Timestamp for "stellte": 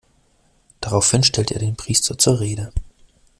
1.21-1.53